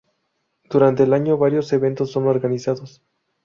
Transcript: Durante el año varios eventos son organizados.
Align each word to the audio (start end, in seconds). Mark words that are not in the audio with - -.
Durante 0.63 1.03
el 1.03 1.13
año 1.13 1.37
varios 1.37 1.71
eventos 1.73 2.11
son 2.11 2.25
organizados. 2.27 3.03